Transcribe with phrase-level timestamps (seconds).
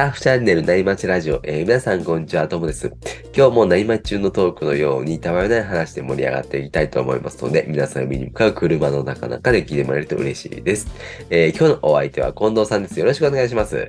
[0.00, 2.90] ターフチャンネル内町ラジオ、えー皆さんこんにちは、ともです。
[3.36, 10.86] 今日も内町中のトークのようにたわいない話で盛り上がっていきたいと思いますので、皆さん見に向かう車の中々で聞いてもらえると嬉しいです。
[11.28, 12.98] えー今日のお相手は近藤さんです。
[12.98, 13.76] よろしくお願いします。
[13.76, 13.88] よ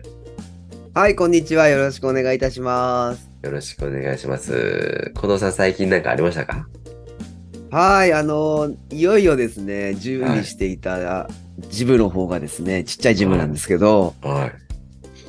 [0.94, 1.70] はい、こんにちは。
[1.70, 3.30] よろしくお願いいたします。
[3.44, 5.14] ろしくお願いします。
[5.16, 6.68] 近藤さん最近なんかありましたか？
[7.72, 11.30] はい、あのーいよいよですね、準備していた
[11.70, 14.52] ジムの方がですね、ちっちゃいジムなんですけど、はい。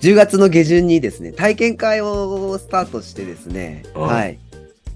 [0.03, 4.39] 10月の下旬にですね、体験会をスタートしてですね、はいはい。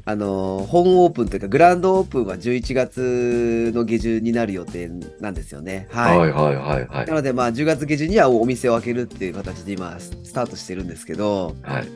[0.05, 5.87] あのー本オープンというか、グランドオープンは11月の下旬になる予定なんですよね。
[5.93, 6.19] はい。
[6.19, 7.15] はいはいはいはいな。
[7.15, 11.89] ので、まあ、10月下旬にはお店を開けるっていう形で今、スタートしてるんですけど、はい。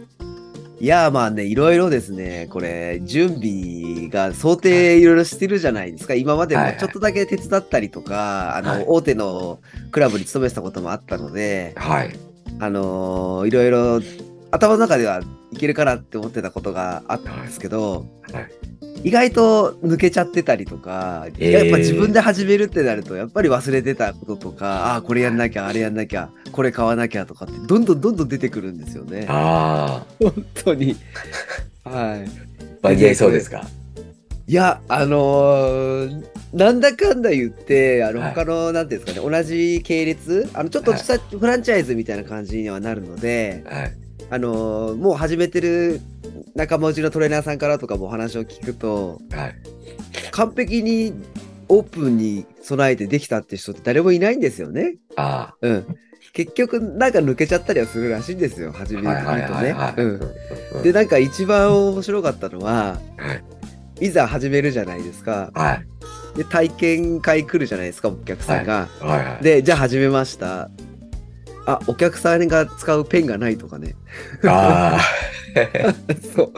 [0.79, 6.15] いやーまあね、いろいろですね、これ、準備が想定いろいろしてるじゃないですか。
[6.15, 9.59] 今までもはいはいちょっとだけ手伝ったりとか、あの、はい大手の
[9.90, 12.29] クラブに勤めてたこともあったので、はい。
[12.61, 14.01] あのーいろいろ
[14.53, 15.23] 頭の中では
[15.53, 18.51] いけるかなって思ってたことがあったんですけど、はい。
[19.03, 29.27] 意外と抜けちゃってたりとか、えーやっぱ自分で始めるってなると、やっぱり忘れてたこととか、ああー、これやんなきゃ、あれやんなきゃ、これ買わなきゃとかって、どんどんどんどん出てくるんですよね。
[29.29, 30.97] あ本当に。
[31.85, 31.95] はい。
[31.95, 32.29] ー、
[32.83, 33.65] 間に合いそうですか？
[34.47, 43.92] いや、あのーなんだかんだ言って、あの、はい他の、なんていうんですかね、同じ系列、あの、ちょっとしたフランチャイズみたいな感じにはなるので、はい。
[44.32, 46.01] あのーもう始めてる
[46.54, 49.54] 仲間内のトレーナーさんからとかもお話を聞くと、はい。
[50.30, 51.12] 完璧に
[51.68, 54.96] オープンに備えてできたって人って誰もいないんですよね。
[55.16, 55.87] あうん。
[56.32, 59.01] 結局、なんか抜けちゃったりはするらしいんですよ、始あ。
[59.01, 60.20] めるはいはいとね。
[60.74, 60.82] うん。
[60.82, 63.35] で、なんか一番面白かったのは、は
[64.00, 64.06] い。
[64.06, 65.50] いざ始めるじゃないですか。
[65.54, 65.87] はい。
[66.36, 68.88] で、体験会来るじゃないですか、お客さんが。
[69.00, 69.44] はいはい。
[69.44, 70.70] で、じゃあ始めました。
[71.66, 73.94] あ、お客さんが使うペンがないとかね。
[74.46, 74.98] あ
[76.34, 76.52] そう。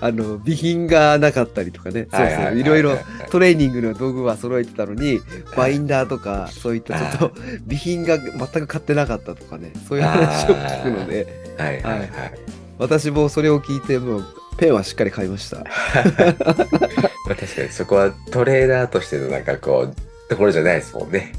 [0.00, 2.08] あの、備品がなかったりとかね。
[2.10, 2.18] あ。
[2.18, 2.58] そうそう。
[2.58, 2.98] いろいろは
[3.30, 5.20] トレーニングの道具は揃えてたのに、
[5.56, 9.72] バインダーとか、そういったちょっと備品が全く買ってなかったとかね。
[9.88, 11.26] そういう話を聞くので、
[11.58, 12.10] いはいはいはい。
[12.78, 15.58] 私もそれを聞いて、もう、ペンはしっかり買いました。
[15.64, 19.94] まあ確かにそこはトレーナーとしてのなんかこう、
[20.28, 21.32] ところじゃないですもんね。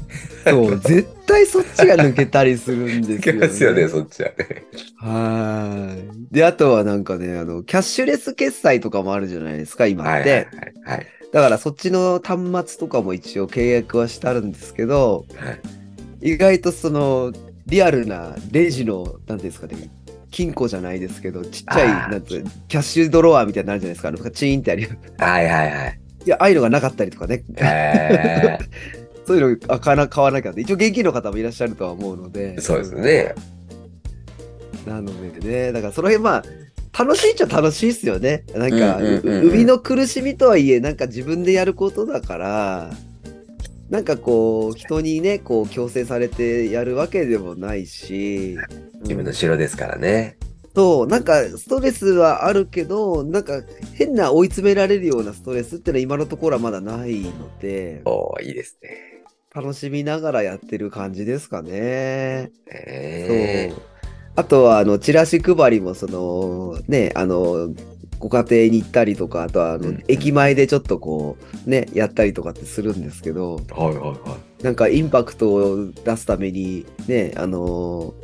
[0.44, 4.64] そう、 絶対そっちが抜けたりするんですいけよ、ますよね、そっちはね。
[4.96, 6.26] はーい。
[6.30, 10.10] で、あとはなんかね、あの、キャッシュレス決済とかもあるじゃないですか、今って。
[10.10, 10.44] はいはいはい。
[10.84, 11.06] はい。
[11.32, 15.50] だからそっちの端末とかも一応契約はしてあるんですけど、は
[16.20, 16.32] い。
[16.32, 17.32] 意外とその、
[17.66, 19.90] リアルなレジの、なんていうんですかね、
[20.30, 24.88] 金庫じゃないですけど、ちっちゃい、なんつうキャッシュドロワーみたいになるじゃないですか、あのチーンってあるよ。
[25.18, 26.00] はいはいはい。
[26.26, 27.44] いや、ああいうのがなかったりとかね。
[27.56, 28.58] え
[29.26, 30.60] そういうのあ買わなきゃって。
[30.60, 32.54] 一応現金の方もいらっしゃるとは思うので。
[32.56, 33.34] ー、そうですね。
[34.86, 35.10] なの
[35.40, 36.44] でね、だからその辺まあ、
[36.96, 38.44] 楽しいっちゃ楽しいっすよね。
[38.54, 42.90] なんか、うんうんうんうんう生みの苦しみとはいえ、なんか自分でやることだから、
[43.90, 48.58] なんかこう、人にね、こう、強制されてやるわけでもないし、
[49.02, 50.36] 自分の城ですからね。
[50.74, 53.62] そう、なんかストレスはあるけど、なんか
[53.94, 58.90] 変な追い詰められるようなストレスってのは今のところはまだないので、おーいいですね。
[59.54, 62.50] 楽しみながらやってる感じですかね。
[62.70, 63.82] えそう。
[64.36, 67.74] あとは、あの、チラシ配りも、その、ね、あの、
[68.18, 74.64] ご家庭に行ったりとか、あとは、あの、うん駅前でちょっとこう、ね、やったりとかってするんですけど、ー、はいはいはい。
[74.64, 78.14] なんかインパクトを出すために、ね、あの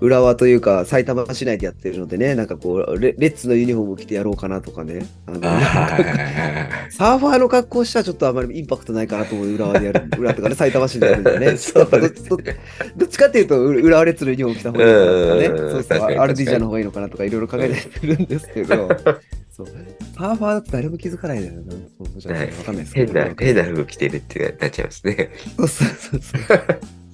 [0.00, 5.06] 浦和というか埼玉市内でやってるのでね、なんかこうレ、レッツのユニフォーム着てやろうかなとかね。
[5.26, 5.40] あの
[6.90, 10.08] サーファーの格好したらちょっとあまりインパクトないかなと思う浦和でやる。
[10.18, 11.56] 浦和とかね、埼玉市でやるんでね。
[11.58, 15.46] そうどっちかっていうと、う浦和レッツのユニフォーム着た方がいいのかなとかね。
[15.46, 18.88] うんそうそう、アルディージャの方がいいのかなとかいろいろ考えてるんですけど、
[19.56, 19.66] そう
[20.18, 21.72] サーファーだと誰も気づかないだよな。
[21.72, 23.12] そうじゃないわかんないですけど。
[23.14, 25.30] 変な、変な服着てるってなっちゃいますね。
[25.56, 27.05] そうそうそうそう。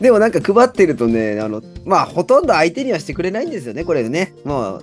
[0.00, 4.34] でもなんか配ってるとね、あの、まあほとんど相手にはしてくれないんですよね、これね。
[4.44, 4.82] もう、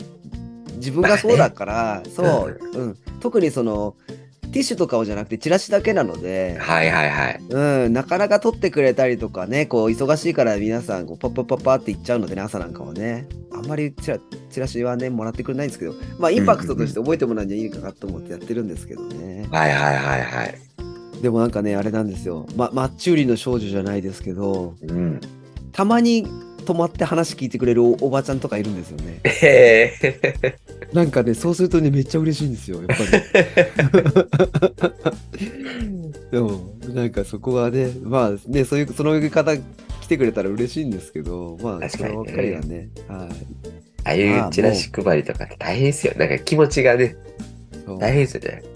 [0.76, 2.98] 自分がそうだから、 そう、うん。
[3.22, 3.96] 特にその、
[4.52, 7.42] ティッシュとかをじゃなくてチラシだけなので、はいはいはい。
[7.50, 13.28] うん、なかなか取ってくれたりとかね、こう、忙しいから皆さん、こう、パッパッパッパって行っちゃうのでね、朝なんかはね。
[13.52, 14.20] あんまりチラ
[14.50, 19.48] チラシはね、もらってくれないんですけど、まあ、インパクトとして覚えてもらうんじゃいいかなと思ってやってるんですけどね。
[19.52, 20.75] はいはいはいはい。
[21.26, 22.46] でもなんかね、あれなんですよ。
[22.56, 25.20] ま、マッチ売りの少女じゃないですけど、うん。
[25.72, 26.28] たたまに
[26.68, 29.22] 泊まって話聞いてくれるおおばちゃんとかいるんですよね。
[29.42, 30.56] ええ
[30.94, 32.96] なんかね、そうするとね、めっちゃ嬉しいんですよ、やっぱ
[35.34, 35.48] り。
[36.30, 39.62] でも、なんかそこはね、まあね、そういう、その呼び方来
[40.08, 43.30] てくれたら嬉しいんですけど、まあ、確かにねそればっかりはね、はい。
[44.04, 46.14] ああいうチラシ配りとかって大変ですよ。
[46.18, 47.16] なんか気持ちがね、
[48.00, 48.75] 大変ですよね。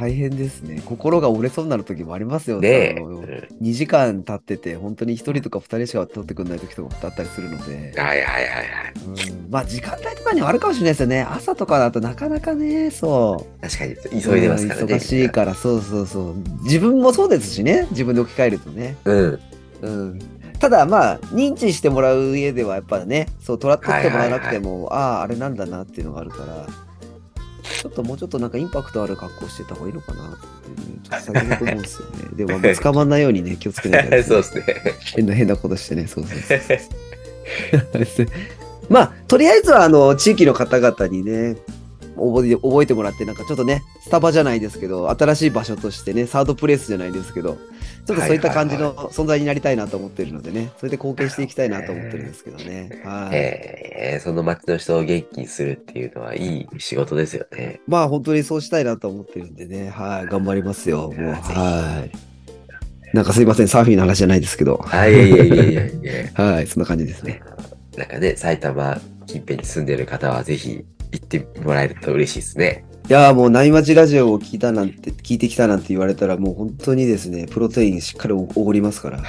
[0.00, 0.80] 大変ですね。
[0.86, 2.94] 心が折れそうになる時もありますよねえ。
[2.96, 3.24] あのうん
[3.60, 8.94] 2時間経ってて、本当に1人とか2人しか取ってくれない時とかだったりするので、はいはいはいはい。
[9.06, 11.20] うんまあ時間帯とかにはあるかもしれないですよね。
[11.22, 13.60] 朝とかだとなかなかね、そう。
[13.60, 14.86] 確かに急いでますからね。
[14.86, 16.34] うん忙しいから、そうそうそう。
[16.62, 18.96] 自分もそうですしね、自分で置き換えるとね。
[19.04, 19.40] うん。
[19.82, 20.18] うん。
[20.58, 26.66] ただまあ、認知してもらう上ではやっぱね、そう、取ら取ってもらわなくても、ああ、あれなんだなっていうのがあるから、
[27.80, 32.28] ちょっともうちょっとなんかインパクトある格好してた方がいいのかなっていう、ちょっと先ほど思うんですよね。
[32.36, 34.64] でも、まあ捕まんないようにね、気をつけないと、そうですね。
[35.16, 38.26] 変な変なことしてね、そうそうそう。
[38.90, 41.56] まあ、とりあえずは、あの、地域の方々にね、
[42.16, 47.56] 覚えて覚えてもらって、なんかちょっとね、スタバじゃないですけど、新しい場所としてね、サードプレイスじゃないですけど、
[48.06, 53.02] ちょっとそういった感じの存在になりたいなと思ってるのでね、それで貢献していきたいなと思ってるんですけどね。
[53.04, 53.30] はい。
[53.32, 57.80] えーその町の人を元気にするっていうのはいい仕事ですよね。
[57.86, 61.12] まあ、本当にそうしたいなと思ってるんでね、はい、頑張りますよ。
[61.12, 63.16] もう、はい。
[63.16, 66.32] なんかすいません、サーフィンの話じゃないですけど、あ、いやいやいやいやいや。
[66.42, 67.40] はい、そんな感じですね。
[67.96, 72.84] なんかね、埼玉近辺に住んでる方はぜひ行ってもらえると嬉しいですね。
[73.10, 79.20] いやーもう、内町ラジオを聞いたなんて、聞いてきたなんて言われたら、もう本当にですね、プロテインしっかりおごりますから。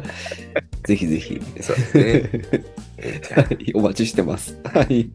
[0.84, 1.38] ぜひぜひ。
[1.60, 2.30] そうですね。
[3.74, 4.58] お待ちしてます。
[4.64, 5.10] はい。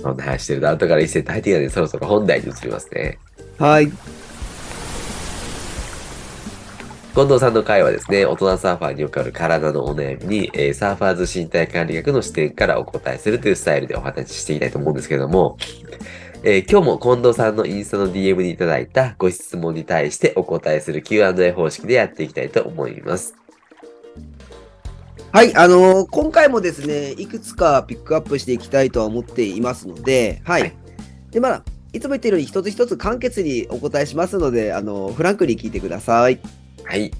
[0.00, 3.18] そんな話してると後から一斉に入ってきたので、そろそろ本題に移りますね。
[3.58, 3.90] はい。
[7.16, 15.56] 近藤さんの回はですね、大人サーファーによくある体のお悩みに、えーサーファーズ身体管理学の視点からお答えするというスタイルでお話ししていきたいと思うんですけれども、
[16.42, 23.34] えー今日も近藤さんのインスタの DM にいただいたご質問に対してお答えする Q&A 方式でやっていきたいと思います。
[25.32, 30.60] はい、あのー今回もですね、いくつかピックアップしていきたいとは思っていますので、はい。
[30.60, 30.76] はい
[31.30, 31.62] で、まあ、
[31.94, 36.65] いつも言っているように一つ一つ簡潔にお答えしますので、あのーフランクに聞いてください。
[36.86, 37.10] はい。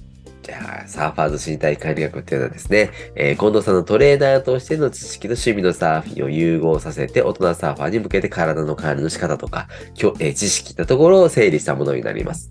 [0.43, 9.67] じゃあ、サーファーズ身体管理学っていうのはですね、えー近藤さんのトレーナーとしての知識と趣味のサーフィンを融合させて、大人サーファーに向けて体の管理の仕方とか、
[10.21, 12.51] えー知識のところを整理したものになります。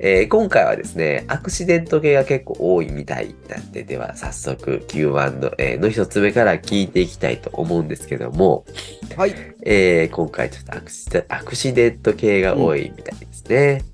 [0.00, 8.64] えー今回はですね、アクシデント系が結構多いみたいなんで、では早速 Q&A の一つ目から聞いていきたいと思うんですけども、
[9.16, 9.34] はい。
[9.64, 13.84] えー今回ちょっとアクシデアクシデント系が多いみたいですね。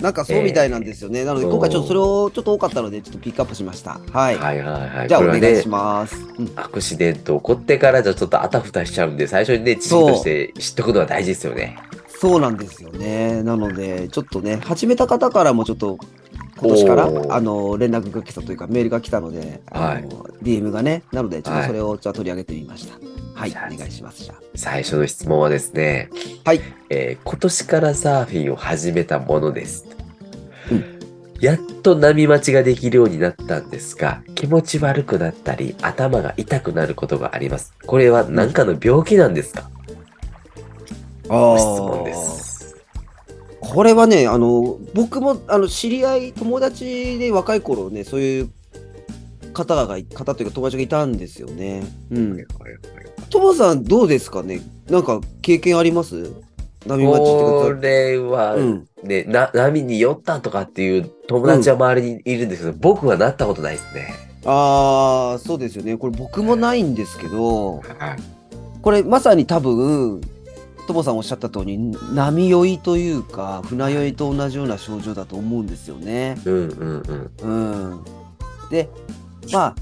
[0.00, 1.24] なんかそうみたいなんですよね。
[1.24, 4.00] なので、今回ちょっとそれをちょっと多かったので、ちょっとピックアップしました。
[4.12, 4.36] はい。
[4.36, 5.08] はいはいはい。
[5.08, 6.16] じゃあ、お願いします。
[6.38, 11.76] うんアクシデント起こってからじゃちょっとあたふたしちゃうんで、最初にね、知識として知っとくのは大事ですよね。
[12.20, 13.42] そうなんですよね。
[13.42, 15.98] なので、ちょっとね、始めた方からもちょっと、
[16.58, 22.94] 今年からおーあの連絡が来たというか、メールが来たので、あの DM がね、なので、ちょっとそれをじゃあ取り上げてみました。
[22.94, 23.04] はい、
[23.46, 24.32] じゃあお願いします。
[24.54, 26.10] 最初の質問はですね、
[26.44, 29.86] はいえー今年からサーフィンを始めたものです。
[30.70, 30.98] うん
[31.40, 37.74] やっと波待ちができるようになったんですが、気持ち悪くなったり、頭が痛くなることがあります。
[37.86, 39.70] これは何かの病気なんですか、
[41.28, 41.32] あ。
[41.32, 42.76] ご質問です。
[43.60, 48.50] これはね、あの、僕も、あの、知り合い、友達で若い頃ね、そういう
[49.66, 51.84] 方が、方というか友達がいたんですよね。
[52.10, 52.46] うん。
[53.30, 54.60] トモさん、どうですかね？
[54.88, 56.32] なんか、経験あります？
[56.86, 58.88] 波待ちってこれは、うん。
[59.02, 64.14] ね、な、波に酔ったとかっていう友達は周りにいるんですけど、僕はなったことないですね。
[64.44, 65.96] ああ、そうですよね。
[65.96, 67.82] これ僕もないんですけど、はい
[68.80, 70.20] これまさに多分、
[70.86, 71.76] トモさんおっしゃった通り、
[72.14, 76.36] 波酔いというか、船酔いと同じような症状だと思うんですよね。
[76.44, 77.02] うんうん
[77.42, 77.90] うん。
[77.90, 78.00] うん。
[78.70, 78.88] で、
[79.52, 79.74] まあ、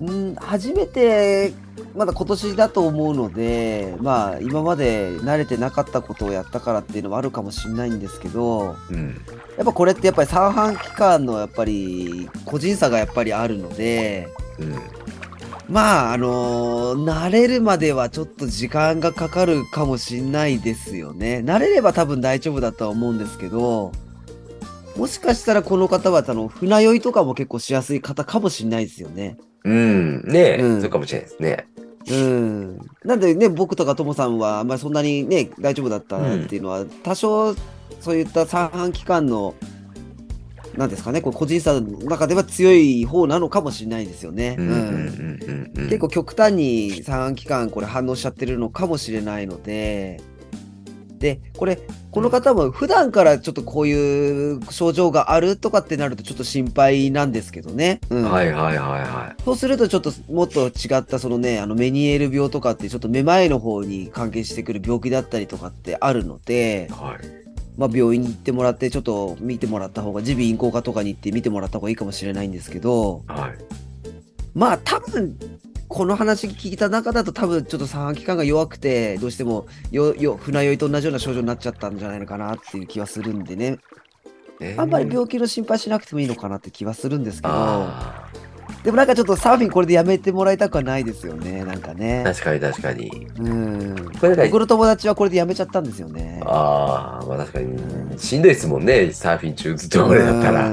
[0.00, 1.52] うん、初めて、
[1.94, 9.20] まだ今年だと思うので、まあ、今まで慣れてなかったことをやったからっていうのもあるかもしれないんですけど、うん。
[9.56, 14.74] やっぱこれってやっぱり三半期間のやっぱり個人差がやっぱりあるので、うん。
[15.68, 21.42] まあ、あのー慣れるまではちょっと時間がかかるかもしれないですよね。
[21.44, 23.92] 慣れれば多分大丈夫だとは思うんですけど、
[25.00, 29.38] もしかしたらこの方は、あの、船酔いとかも結構しやすい方かもしれないですよね。
[29.64, 30.22] うん。
[30.24, 31.66] ねえ、うんそうかもしれないですね。
[32.10, 32.78] うん。
[33.02, 37.54] なんでね、僕とかともさんは、あんまりそんなにね、大丈夫だったっていうのは、多少、
[38.00, 39.54] そういった三半期間の、
[40.76, 44.56] なんですかね、こう個人差の中では強い方なのかもしれないですよね。
[44.58, 45.88] うんうんうんうんうん。
[45.88, 50.20] 結構極端に三半期間これ反応しちゃってるのかもしれないので、
[51.20, 51.78] で、これ、
[52.10, 58.00] この方も普段からちょっとこういう症状があるとかってなるとちょっと心配なんですけどね。
[58.08, 67.40] うん、はいはいはいはそうするとちょっともっと違ったそのね、あのメニエール病とかってちょっとめまいの方に関係してくる病気だったりとかってあるのでい。、はい。
[67.76, 73.52] まあ病院に行ってもらってちょっと見てもらった方が、耳鼻咽喉科とかに行って見てもらった方がいいかもしれないんですけど、はい。
[74.54, 75.36] まあ多分、
[75.90, 83.76] この話聞いた中だと多分ちょっと三半規管が弱くて、どうしてもよよ船酔いと同じような症状になっちゃったんじゃないのかなっていう気はするんでね、
[84.60, 88.30] えあんまり病気の心配しなくてもいいのかなって気はするんですけど、あ
[88.84, 92.34] でもなんかちょっとサーフィンこれでやめてもらいたくはないですよね、なんかねー。
[92.34, 93.26] 確かに確かに。
[93.38, 93.96] うん。
[93.96, 96.40] 僕の友達はこれでやめちゃったんですよね。
[96.46, 98.16] ああ、まあ確かに。
[98.16, 100.70] しんどいですもんね、サーフィン中ずっとこれだったら。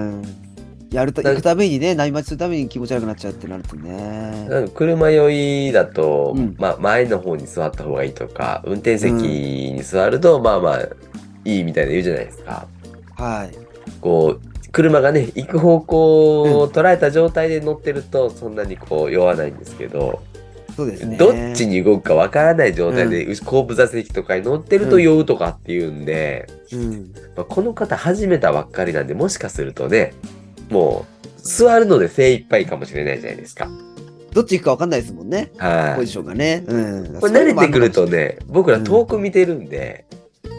[0.91, 4.47] うんやるとだ行くためにね、内待ちするために気持ち悪くなっちゃうってなるとね。
[4.49, 5.29] なんか車酔
[5.67, 10.81] いだと、うんまあ前の方に座った方がいいとか、運転席に座ると、まあまあ
[11.43, 12.67] いいみたいな言うじゃないですか。
[13.15, 13.51] はい。
[13.99, 20.21] こう、車がね、行く方向を捉えた状態で乗ってると、そんなにこう酔わないんですけど、
[20.75, 21.17] そうですね。
[21.17, 27.11] どっちに動くかわからない状態で、後部座席とかに乗ってると酔うとかっていうんで、うん。
[27.35, 30.13] まあ、この方始めたばっかりなんで、もしかするとね、
[30.69, 33.69] もう座るので精一杯かもしれないじゃないですか。
[34.33, 35.51] どっち行くか分かんないですもんね。
[35.57, 35.95] はい。
[35.95, 36.63] ポジションがね。
[36.67, 36.77] う
[37.17, 37.19] ん。
[37.19, 38.11] これ慣れてくるとね。
[38.11, 40.05] ね、僕ら遠く見てるんで、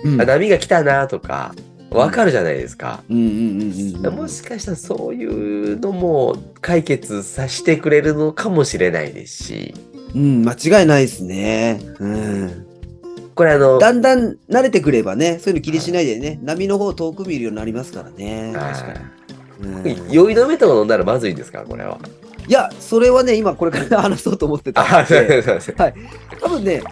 [0.05, 1.55] うんあ波が来たなとか、
[1.91, 3.03] わかるじゃないですか。
[3.09, 3.31] うんうんう
[3.65, 4.15] んうん。
[4.15, 9.75] もしかしたらそういうのも解決させてくれるのかもしれないですし、
[10.15, 11.81] うん、間違いないですね。
[11.99, 12.67] うん。
[13.35, 18.53] これあの、だんだん慣れてくればね、そういうの気にしないでね、波の方を遠く見るようになりますからね。
[18.55, 19.18] 確かに。
[19.61, 21.65] うん酔い止めとか飲んだらまずいんですか？
[21.65, 21.99] これは。
[22.47, 25.75] いや、それはね、今これから 話そうと思ってたんで、そうそう。
[26.41, 26.83] 多分ね、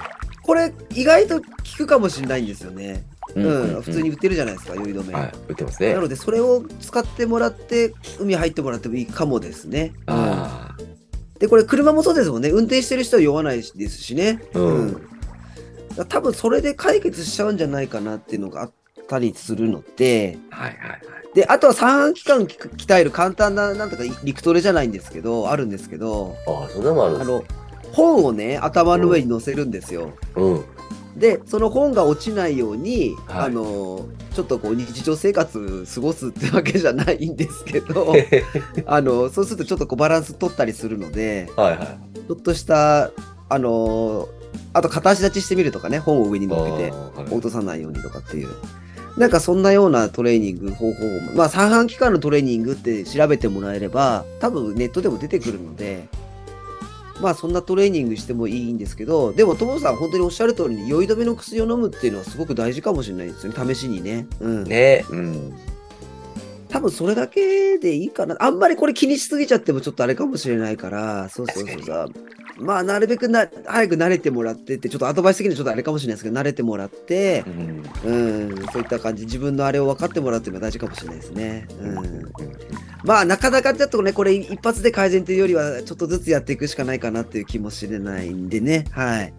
[0.43, 1.45] これ意外と効
[1.79, 3.05] くかもしれないんですよね。
[3.35, 5.15] ううん、普通に売ってるじゃないですか、酔い止め。
[5.15, 6.01] はい、売ってますねな。
[6.01, 9.93] ので、それを使ってもらって、海入ってもらってもいいかもですね。
[10.07, 10.77] うんあ
[11.39, 12.49] で、これ、車もそうですもんね。
[12.49, 14.41] 運転してる人は酔わないですしね。
[14.55, 15.07] うんだか
[15.99, 18.71] ら多分、それで解決しちゃうんじゃないかなっていうのがあっ
[19.07, 21.01] たりするので、あ、はいはいはい。
[21.37, 27.45] で、あとは三半規管鍛える簡単な、なんとか陸トレじゃないんですけど、あるんですけど、ああ、そんなのもあるんですあの、
[27.93, 30.13] 本をね、頭の上に載せるんですよ。
[30.35, 30.65] うん。
[31.15, 38.15] で、その本が落ちないように、はいあの、ちょっとこう日常生活過ごすってわけじゃないんですけど、
[38.87, 42.19] あの、そうするとちょっとこうバランス取ったりするので、はいはい。
[42.27, 43.11] ちょっとした、
[43.51, 44.27] あの、
[44.73, 48.49] あと片足立ちしてみるとかね、本を上に乗っけて、あーはい落とさないようにとかっていう。
[49.17, 56.07] なんかそんなようなトレーニング方法も、まあ三半規管のトレーニングって調べてもらえれば、多分ネットでも出てくるので、
[57.21, 64.27] まあそんなトレーニングしてもいいんですけど、でもトモさん本当におっしゃる通りに酔い止めの薬を飲むっていうのはすごく大事かもしれないですよね、試しにね。
[64.41, 64.65] うん。
[64.65, 65.55] ね、うん。
[66.77, 68.37] 多分それだけでいいかな。
[68.39, 72.07] あんまりこれ気にしすぎちゃってもちょっとあれかもしれないから、そうそうそうさ。
[72.59, 77.83] まあなるべくな早く慣れてもらってって、ちょっとアドバイス的にはちょっとあれかもしれないですけど、慣れてもらってう、ん。
[78.05, 81.67] うん、そういった感じ、自分のあれを分かってもらうっていうのが大事かもしれないですね。
[81.81, 82.33] ううんん、
[83.05, 88.85] まあ、なかなかちょっとね、これ一発で改善というよりは、ちょっとずつやっていくしかないかなっていう気もしれないんでね。
[88.91, 89.33] はい。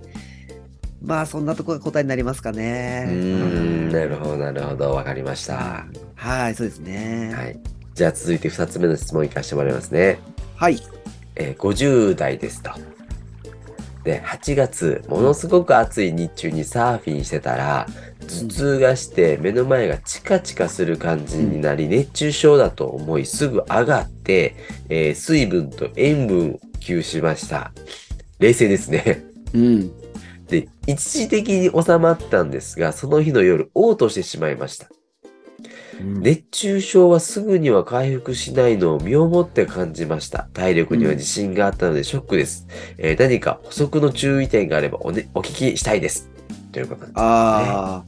[1.01, 3.05] まあ、そんなところが答えになりますかね。
[3.07, 4.91] うん、なるほど、なるほど。
[4.91, 5.85] わかりました。
[6.15, 7.33] はい、そうですね。
[7.35, 7.59] はい。
[7.93, 10.19] じゃあ続いて2つ目の質問いかしてもらいますね。
[10.55, 10.79] はい。
[11.35, 12.71] えー50代ですと。
[14.03, 17.87] で、8月、ものすごく暑い日中にサーフィンしてたら、
[18.21, 24.55] 頭痛がして目の前がチカチカする感じになり、熱中症だと思いすぐ上がって、
[24.89, 27.71] えー水分と塩分を補給しました。
[28.39, 29.23] 冷静ですね。
[29.53, 29.91] うん。
[30.47, 34.87] で、一時的に収まったんですが、その日の夜、嘔吐してしまいました。
[36.01, 40.47] 熱中症はすぐには回復しないのを身をもって感じました。
[40.53, 42.67] 体力には自信があったのでショックです。
[42.97, 46.29] えー何か補足の注意点があればお,、ね、お聞きしたいです。
[46.71, 47.19] ということなんです。
[47.19, 48.05] ああ。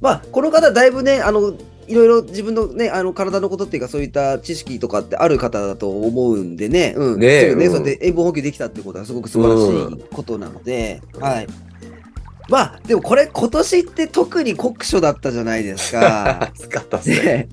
[0.00, 1.54] まあ、この方、だいぶね、あの、
[1.88, 11.46] いろいろ自分のね、あの体のことっていうか、そういった知識とかってある方だと思うんでね、うん、ねえうんそうやって塩分補給できたってことはすごく素晴らしいことなので、うんはい。
[12.52, 16.50] まあ、でもこれ、今年って特に酷暑だったじゃないですか。
[16.54, 17.16] 暑かったですね。
[17.16, 17.48] ね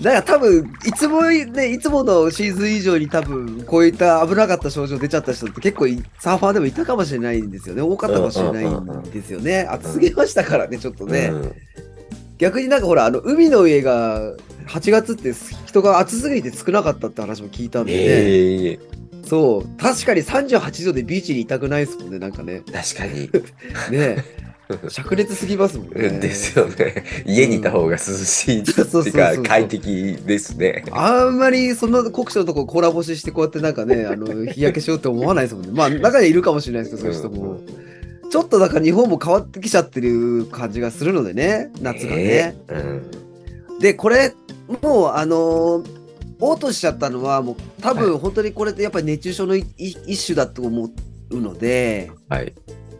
[0.00, 7.82] だから多分、いつもね、いつものシーズン以上に多分、こういった危なかった症状出ちゃった人って結構いサーファーでもいたかもしれないんですよね。
[7.82, 9.66] 多かったかもしれないんですよね。
[9.68, 11.30] 暑すぎましたからね、ちょっとね。
[11.32, 11.52] うん
[12.38, 14.34] 逆になんかほら、あの、海の家が
[14.68, 15.32] 8月って
[15.64, 17.98] 人が暑すぎて少なかったって話も聞いたんでね。
[17.98, 18.96] ええ
[19.26, 19.68] そう。
[19.76, 22.62] 確かに38度でビーチにいたくないですもんね、なんかね。
[22.72, 23.30] 確かに。
[23.90, 24.24] ね
[24.68, 26.10] 灼熱すぎますもんね。
[26.18, 27.04] ですよね。
[27.24, 30.84] 家にいた方が涼しいって そうそうそういうか快適ですね。
[30.90, 35.70] あんまりその酷暑のとこコラボししてこうやってなんかね、あの日焼けしようって思わないですもんね。
[35.72, 37.60] まあ中にいるかもしれないですけど、そういう人も。
[38.28, 42.22] ちょっとだから日本も変わってきちゃってる感じがするのでね、夏がね。
[42.24, 42.54] え
[43.70, 43.78] うん。
[43.78, 44.34] で、これ、
[44.82, 46.05] もうあのー、
[46.38, 50.90] 嘔吐しちゃったのは、もう多分本当にこれってやっぱり熱中症のい一種だと思
[51.30, 52.52] うので、はい。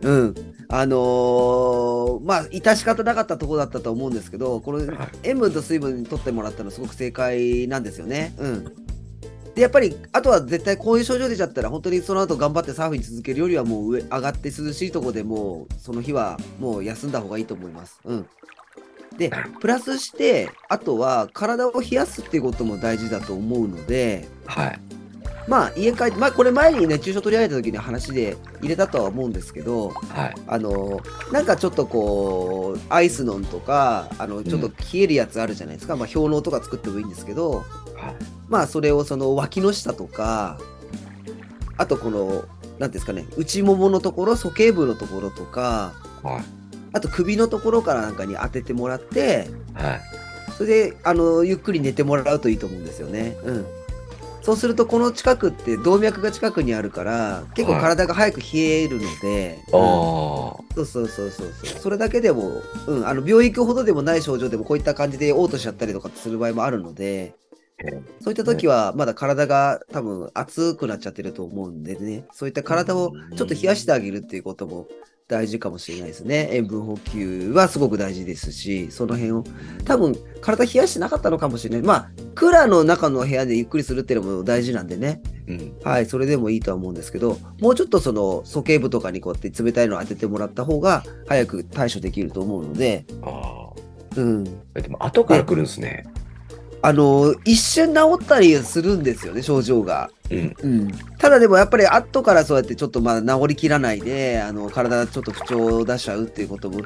[0.03, 0.35] うん。
[0.69, 8.35] あのーまあ、致し方なかったところだったと思うんですけど、このはい塩分と水分に取ってもらったのはすごく正解なんですよね。
[8.39, 8.65] うん。
[9.55, 17.99] で、やっぱり、あとは絶対こういう症状出ちゃったら、本当にその後頑張ってサーフィン続けるよりはもう上上がって涼しいところでもう、その日はもう休んだ方がいいと思います。
[18.05, 18.27] うん。
[19.19, 19.31] で、
[19.61, 24.81] プラスして、あとは体を冷やすっていうことも大事だと思うので、はい。
[25.49, 30.35] まあ家帰って、まあこれ前に熱中症取り上げた時に話で入れたとは思うんですけど、はい。
[30.47, 31.01] あの
[31.33, 37.65] なんかちょっとこうアイスノンとかあのちょっと冷えるやつあるじゃないですか、まあ氷のとか作ってもいいんですけどはい。
[38.49, 40.59] まあそれをその脇の下とか
[41.77, 42.45] あとこのなんてい
[42.85, 45.93] うんですかね内もものところ鼠径部のところとか
[46.23, 46.66] はい。
[46.93, 50.01] あと首のところからなんかに当ててもらってはい。
[50.57, 53.37] それであのゆっくり寝てもらうといいと思うんですよね。
[53.45, 53.67] うん
[54.47, 59.83] そうするとこの近くって動脈が近くにあるから結構体が早く冷えるので、うんあ
[60.77, 61.81] そうそうそうそうそう。
[61.81, 67.35] それだけでも、うん、あの病院行くほどでもない症状でもこういった感じで嘔吐しちゃったりとかする場合もあるので、
[67.79, 74.87] えそういった時はまだ体が多分熱くなっちゃってると思うんでね、そういった体をちょっと冷やしてあげるっていうことも
[75.29, 76.49] 大事かもしれないですね。
[76.53, 79.45] 塩分補給はすごく大事ですし、その辺を
[79.85, 81.83] 多分体冷やしてなかったのかもしれない。
[81.83, 85.21] まあ、クーラーの中の部屋でゆっくりするっていうのも大事なんでね。
[85.49, 85.77] うん。
[85.83, 93.71] はい、それでもいいとは思うんですけど、もうちょっとその鼠径部とかにこうやって冷たいのを当ててもらった方が早く対処できると思うので、あ
[94.17, 94.45] うん。
[94.77, 94.81] あ。
[94.81, 96.07] でも後から来るんですね。
[96.83, 100.11] あの、一瞬治ったりするんですよね、症状が。
[100.31, 100.57] うん。
[100.63, 100.93] うん。
[101.19, 106.83] ただでもやっぱり後からそうやってちょっとまだ治りきらないで、あの、体がちょっと不調を出しちゃうっていうことも、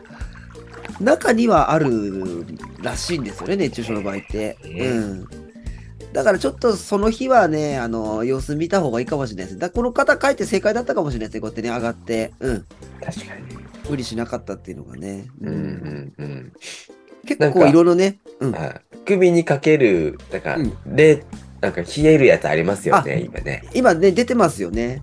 [1.01, 2.45] 中にはある
[2.83, 4.57] らしいんですよね、熱中症の場合って。
[4.65, 5.29] ええうん。
[6.13, 9.59] だからちょっとその日はね、あの、様子見た方がいいかもしれないです。
[9.59, 12.33] だこの方帰って正解だったかもしれないですね、こうやってね、上がって。
[12.41, 12.67] うん。
[13.01, 13.61] 確かに。
[13.89, 15.27] 無理しなかったっていうのがね。
[15.41, 16.53] うんうんうん。
[17.27, 18.19] 結構いろいろね。
[18.41, 18.53] うん。
[18.53, 18.81] はい。
[19.05, 21.25] 首にかける、なんかうん、で、
[21.61, 23.65] なんか冷えるやつありますよね、今ね。
[23.75, 25.03] 今ね、出てますよね。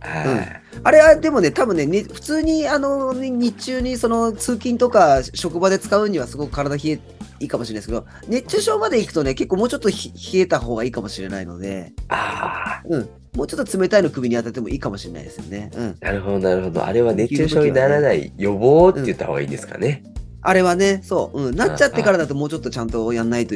[0.84, 7.00] あれはでもね、多分ね、に普通にあのに日中にその通勤とか職場で使うにはすごく体冷え
[7.39, 12.88] いいかもしれないですけど、熱中症まで行くとね、結構もうちょっとひ冷えた方がいいかもしれないので、ああ。
[12.88, 13.10] うん。
[13.36, 15.70] もうちょっと冷たいの首に当ててもいいかもしれないですよね。
[15.76, 15.96] うん。
[16.00, 16.84] なるほど、なるほど。
[16.84, 20.04] あれは熱中症にならない予防って言った方がいいんですかね。
[20.47, 21.55] あれはね、そう、うん。
[21.57, 23.55] なっちゃってからだともうちょっとちゃんとやんないと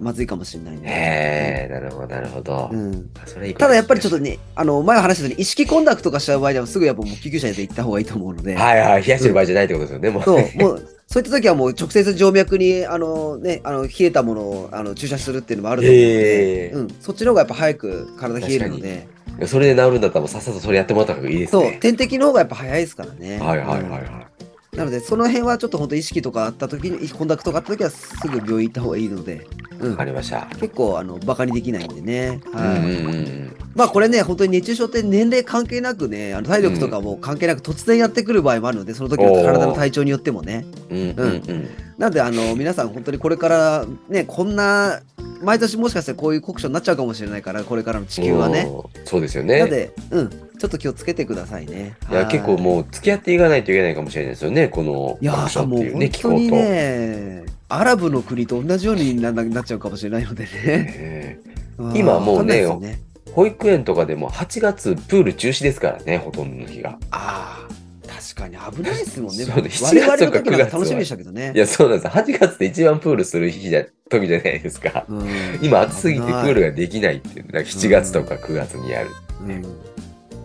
[0.00, 0.80] まずいかもしれないね。
[0.88, 2.68] へえ、なるほど、なるほど。
[2.72, 3.10] うん。
[3.56, 8.56] ただやっぱりちょっとね、あの、前話したように意識混濁とかしちゃう場合ではすぐやっぱもう救急車で行った方がいいと思うので。
[8.56, 10.22] はいはい、冷やしてる場合じゃないってことですよね、もう。
[10.24, 19.06] そう、もう、そういった時はもう直接静脈に、あのね、あの、冷えたものをあの注射するっていうのもあるので、うん、そっちの方がやっぱ早く体冷えるので、
[19.46, 21.78] それで治るんだったらもうさっさとそれやってもらった方がいいですそう、ね。
[21.80, 23.38] 点滴の方がやっぱ早いですからね。
[23.38, 24.02] はいはいはいうんはい。
[24.76, 29.46] なので、その辺はちょっと本当意識とかあった時に、コンタクトがあった時はすぐ病院行った方がいいので、
[29.78, 30.46] うんわか、りました。
[30.58, 32.40] 結構、あの、バカにできないんでね。
[32.46, 32.78] うんはい。
[32.78, 40.66] うんうんまあこれね、本当に熱中症って年齢関係なくね、あの体力とかも関係なく突然やってくる場合もあるので、その時の体の体調によってもね。
[40.90, 40.98] うん。
[40.98, 41.68] うんうんうん。
[41.96, 45.00] なんで、あの、皆さん本当にこれからね、こんな、
[45.42, 48.68] 毎年もしかしたらこういう酷暑になっちゃうかもしれないから、これからの地球はね。
[49.06, 49.58] そうですよね。
[49.60, 50.30] なので、うん、
[50.62, 51.96] ちょっと気をつけてくださいね。
[52.08, 56.38] いや、はい結構もう付き合っていかないといけないかもしれないですよね、このいや酷暑っていううね、気候と。
[56.38, 60.50] ね、アラブの国と同じようにななっちゃうかもしれないのでね。
[60.62, 61.38] え
[61.96, 66.96] 今もうねねー保育園とかでも8月プール中止ですからね、ほとんどの日が。
[67.10, 67.68] ああ、
[68.06, 69.44] 確かに危ないですもんね。
[69.44, 71.58] そうね我々の時7月とか9月楽しみでしたけどねい。
[71.58, 72.14] や、そうなんです。
[72.14, 75.06] 8月って一番プールする日じゃ、時じゃないですか。
[75.08, 75.26] うん
[75.60, 77.50] 今暑すぎてプールが、ができないっていう。
[77.50, 79.08] なんか7月とか9月にやる。
[79.40, 79.64] うん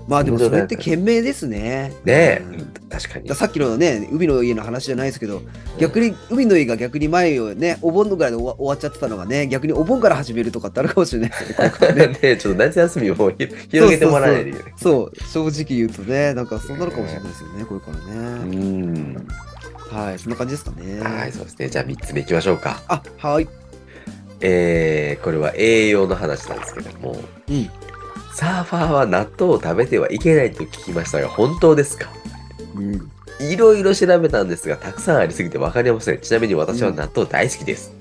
[0.07, 1.93] まあでもそれって賢明ですね。
[2.05, 3.35] ねえ、うんうん確かにだ。
[3.35, 5.41] さっきのね、海の家の話じゃないですけど、
[5.77, 12.19] 逆に海の家が逆に前をね、お盆のぐらいで終わ終わっちゃってたのがね、逆にお盆から始めるとかってあるかもしれないですね ね。
[12.21, 14.73] ねちょっと夏休みを広げてもらわないといけない。
[14.77, 18.55] そう、正直言うとね、なんかそうなるかもしれないですよね、これからうね。
[18.55, 19.27] ん。
[19.91, 20.99] はい、そんな感じですかね。
[21.01, 21.69] はい、そうですね。
[21.69, 22.81] じゃあ3つ目いきましょうか。
[22.87, 23.47] あ、はい。
[24.39, 27.17] えー、これは栄養の話なんですけども、
[27.49, 27.69] うん。
[28.37, 32.07] サーファーは納豆を食べてはいけないと聞きましたが、本当ですか？
[32.75, 36.19] うん、いろいろ調べたんですが、たくさんありすぎて分かりません。
[36.21, 37.91] ちなみに私は納豆大好きです。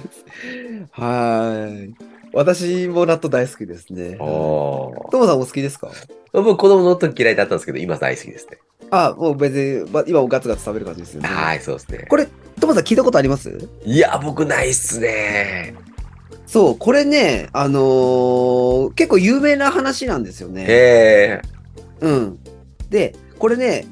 [0.92, 1.94] はい。
[2.32, 4.16] 私も納豆大好きですね。
[4.16, 4.24] ト
[5.12, 5.90] モさんお好きですか？
[6.32, 8.56] 僕、子供の時嫌いだったんですけど、今大好きですね。
[8.90, 9.52] あ、もう別
[9.84, 11.28] に、ま、今もガツガツ食べる感じですよね。
[11.28, 12.06] はい、そうですね。
[12.08, 12.26] これ、
[12.58, 13.68] トモさん聞いたことあります？
[13.84, 15.74] いや、僕ないっすね。
[16.50, 20.66] そう、これね、あのー結構有名な話なんですよね。
[20.68, 21.42] へ
[22.00, 22.38] うん。
[22.90, 23.86] で、これね、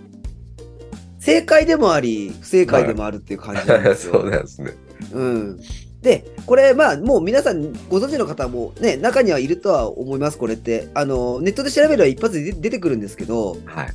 [1.21, 3.91] 正解でもあり、不正解でもあるっていう感じなんえ。
[3.91, 4.15] ですよ。
[4.19, 4.73] そうなんですね。
[5.13, 5.61] うん。
[6.03, 10.89] で、これ、まあ、もう皆さんご存知の方もね、中にはいるとは思います、これって。
[10.95, 13.89] あの、ネットで調べれば一発で出出てくるんですけど、はい。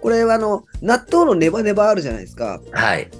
[0.00, 2.62] これはあの、納豆のネバネバあるじゃないですか。
[2.70, 3.10] はい。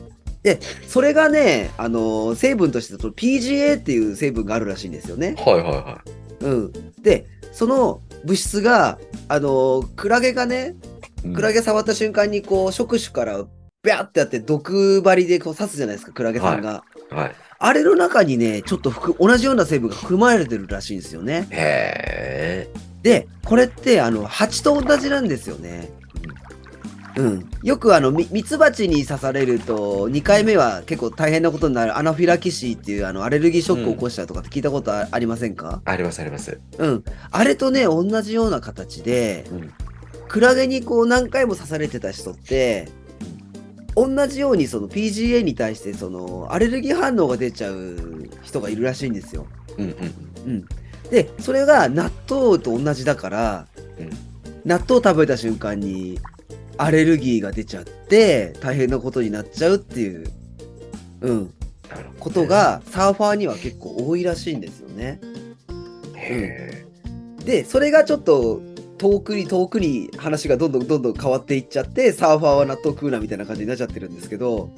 [0.87, 5.35] それがね、あの、成分としてその PGA っていう成分があるらしいんですよね。
[5.39, 6.03] はいはいは
[6.41, 6.73] うん。
[7.03, 10.77] で、その物質が、あの、クラゲがね、
[11.25, 11.33] い。
[11.33, 13.45] クラゲ触った瞬間にこう、触手から
[13.83, 16.85] ビャーってやって毒針でこう刺すじゃないですか、クラゲさんが。
[17.11, 17.35] はい。
[17.61, 21.49] あれの中にね、ちょっと含同じような成分が含まれてるらしいんですよね。
[21.51, 22.71] へえ。
[23.03, 25.91] で、これって、あの、蜂と同じなんですよね。
[27.19, 27.51] うん。
[27.65, 35.83] よくあの、みミツバチに刺されると、2回目は結構大変なことになるアナフィラキシーっていうあのアレルギーショックを起こしたとかって聞いたことあありませんか？
[35.85, 36.61] ありますあります。
[36.79, 37.05] うん。
[37.31, 39.73] あれとね、同じような形で、うん。
[40.29, 42.89] クラゲにこう何回も刺されてた人って、
[43.97, 49.47] 同じようにその PGA に対してそのアレルギー反応が出ちゃう人がいるらしいんですよ。
[49.77, 49.93] うんうん。
[50.47, 50.65] うん。
[51.11, 53.67] で、それが納豆と同じだから、
[53.99, 54.11] うん
[54.65, 56.19] 納豆食べた瞬間に
[56.79, 60.27] アレルギーが出ちゃって大変なことになっちゃうっていう、
[61.21, 61.55] うん、
[62.19, 62.47] こと。
[62.47, 65.21] がサーファーには結構多いらしいんですよね。
[66.15, 66.85] へ
[67.45, 68.63] で、それがちょっと
[68.99, 74.71] 遠くに遠くに話がどんどんどんどん変わっていっちゃって、サーファーは納豆食うなみたいな感じになっちゃってるんですけど。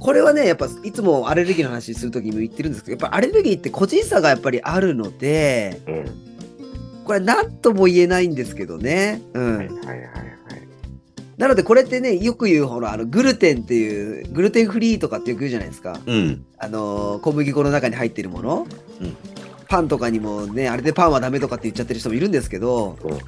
[0.00, 7.04] これはね、やっぱいつもアレルギーの話するときも言ってるんですけど、やっぱアレルギーって個人差がやっぱりあるので、うん。
[7.04, 9.22] これ何とも言えないんですけどね。
[9.34, 9.56] うん。
[9.56, 10.38] はいはいはいはい。
[11.38, 15.98] なのでこれってね、よく言うほら、あの、グルテンっていう、グルテンフリーとかってよく言うじゃないですか。
[16.04, 16.44] うん。
[16.58, 18.66] あのー小麦粉の中に入ってるもの。
[19.00, 19.16] うん
[19.70, 23.18] パンとかにもね、あれでパンはダメとかって言っちゃってる人もいるんですけど、うん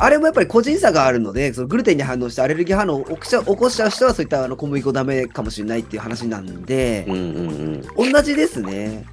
[0.00, 8.12] あれもやっぱり個人差があるので、そのグルテンに反応してアレルギー反応を起こしちゃう起こしちゃう人はそういったあの小麦粉ダメかもしれないっていう話なんでうん、うんうん。
[8.12, 9.04] 同じですね。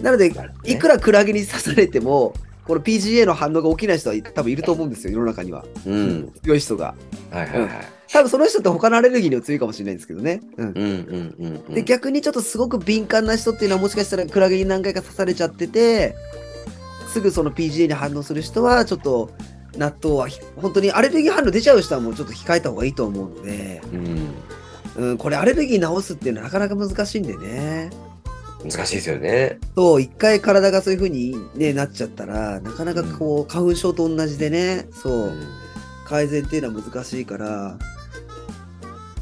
[0.00, 0.32] なので、
[0.64, 2.34] いくらクラゲに刺されても、
[2.66, 5.64] この PGA の反応が起きない人は多分いると思うんですよ、世の中には。
[5.86, 6.32] うん。
[6.42, 6.94] 強い人が。
[7.30, 7.70] はいはいはい。
[8.12, 10.40] 多分その人って他のアレルギーにも強いかもしれないんですけどね。
[10.56, 10.68] うん。
[10.68, 11.74] うんうんうんうん。
[11.74, 16.14] で、逆にちょっとすごく敏感な人っていうのはもしかしたらクラゲに何回か刺されちゃってて、
[17.08, 19.30] すぐその PGA に反応する人はちょっと
[19.76, 24.28] 納豆はひ本当にアレルギー反応出ちゃう人はもうちょっと控えた方がいいと思うので、うん。
[24.96, 27.90] うん、これアレルギー治すっていうのはなかなか難しいんでね。
[28.70, 29.58] 難しいですよね。
[29.74, 35.42] そう、一回体がそういう風に、ね、なっちゃったら、なかなかこう、花粉症と同じでね、そうう、ん
[36.06, 37.78] 改善っていうのは難しいから、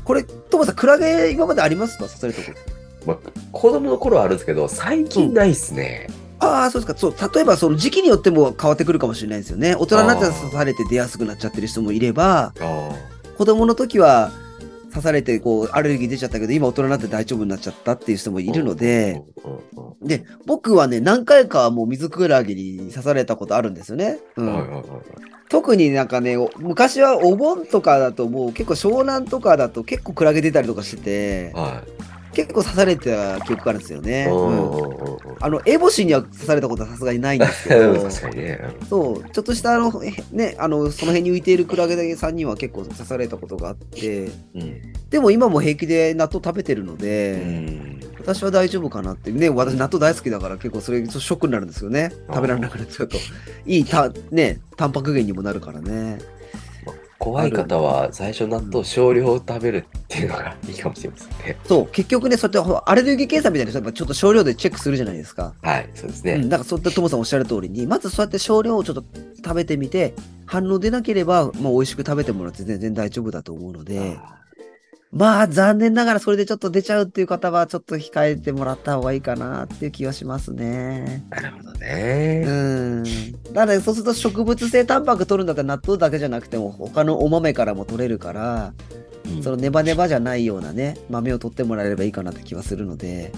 [0.05, 2.05] これ、トモさん、クラゲ今までありますか？
[2.05, 3.07] 刺されたこと。
[3.07, 3.19] まあ、
[3.53, 6.09] 子供の頃はあるんですけど、最近ないっすね。
[6.41, 6.99] ああ、そうですか。
[6.99, 9.75] そう、例えばその時期によっても変わってくるかもしれないですよね。
[9.77, 12.91] 大人になって刺されて出やすくなっちゃってる人もいれば、あ
[13.39, 14.31] 子供の時は
[14.95, 18.41] 刺されてこうアレルギー出ちゃったけど、今大人になって大丈夫になっちゃったっていう人もあ。
[18.41, 19.21] いるので、
[20.03, 24.21] で、僕はね、何回かもう水クラゲに刺されたことあるんですよね。
[24.37, 24.85] ううん。
[25.49, 32.13] 特になんかね、お昔はお盆とかだともう結構湘南とかだと結構クラゲ出たりとかしてて、はい。
[32.35, 34.27] 結構刺されてた記憶があるんですよね。
[35.40, 38.61] あの、エボシには刺されたことはさすがにないんですけど、 確かにね。
[38.88, 44.83] そう、ちょっとしたあの、へね、あの、その辺に浮いているクラゲさんには結構刺されたことがあって、うん。
[45.11, 48.01] でも今も平気で納豆食べてるのうで、ん。
[48.25, 49.31] 私は大丈夫かなって。
[49.31, 52.11] ね、私納豆大好きだから結構それショックになるんですよね。
[52.29, 53.18] 食べられなくなっちゃうと。
[53.66, 56.18] いいた、ね、タンパク源にもなるからね。
[57.18, 61.57] 怖い方は最初納豆少量食べるっていうのがいいかもしれませんね。
[61.64, 65.55] そう、結局ね、そうやってアレルギー検査みたいな人はやっぱちょっと少量でチェックするじゃないですか。
[65.62, 66.35] はい、そうですね。
[66.35, 69.05] うん、だからそういったトモさんおっしゃる通りに、まずそうやって少量をちょっと
[69.44, 70.14] 食べてみて、
[70.46, 74.18] 反応出なければ、もう美味しく食べてもらって全然大丈夫だと思うので、
[75.14, 81.24] まあ残念ながらそれでちょっと出ちゃうっていう方はちょっと控えてもらった方がいいかなっていう気はしますね。
[81.31, 82.44] なるほどうね。
[82.44, 83.05] ん。
[83.53, 88.74] だからそうすると植物性タンパク取るんだったら納豆だけじゃなくても他のお豆からも取れるから、
[89.27, 93.33] うんそのネバネバじゃないようなね、豆を取ってもらえればいいかなって気はするので、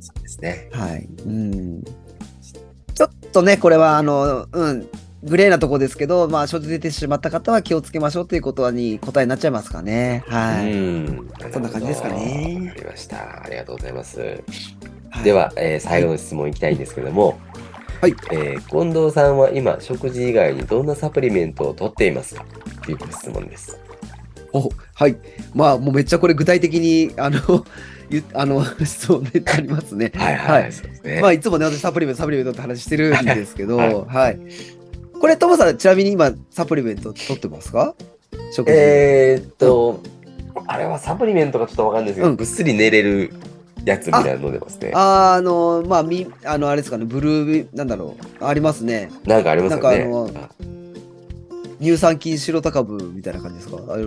[0.00, 0.68] そうですね。
[0.72, 1.08] はい。
[1.26, 1.84] うん。
[1.84, 4.88] ちょっとね、これはあの、うん。
[5.22, 10.24] グレーなとこですけど、まあ、症状出てしまった方は気をつけましょうということに答えになっちゃいますかね。
[10.28, 10.72] はい。
[10.72, 11.30] うん。
[11.52, 13.42] そんな感じですかねわかりました。
[13.44, 14.20] ありがとうございます。
[14.20, 14.26] は
[15.20, 17.40] いでは、えー最後の質問いきたいんですけども、
[18.00, 22.44] はいえー近藤さんは今、食事以外にどんなサプリメントを取っていますか
[22.84, 23.80] という質問です。
[24.52, 25.16] おはい。
[25.54, 27.40] まあ、もうめっちゃこれ具体的に、あの、
[28.10, 30.12] ゆあの質問でありますね。
[30.14, 30.72] はいはい、はい
[31.04, 31.20] ね。
[31.20, 34.38] まあ、いつもね、私サプリメント、サプリメントって話してるんですけど、はいはい。
[35.20, 37.94] これ、トモさん、ちなみに今、サプリメント取ってますか？
[38.52, 38.72] 食事。
[38.72, 40.00] えーっと、
[40.66, 43.32] あれはサプリメントかちょっとわかんないですけど、うんぐっすり寝れる
[43.84, 44.92] やつみたいなの飲んでますね。
[44.94, 49.10] あーあの、まあ、み、あの、あれですかね、ブルー、なんだろう、ありますね。
[49.24, 50.04] なんかありますよね。
[50.06, 50.50] なんか
[51.80, 53.78] 乳酸菌白タ株みたいな感じですか？
[53.92, 54.04] あれ